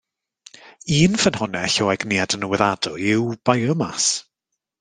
Un 0.99 1.17
ffynhonnell 1.25 1.77
o 1.85 1.91
egni 1.95 2.19
adnewyddadwy 2.25 3.13
yw 3.13 3.31
biomas. 3.51 4.09